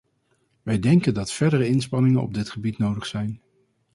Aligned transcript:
Wij 0.63 0.79
denken 0.79 1.13
dat 1.13 1.31
verdere 1.31 1.67
inspanningen 1.67 2.21
op 2.21 2.33
dit 2.33 2.49
gebied 2.49 2.77
nodig 2.77 3.05
zijn. 3.05 3.41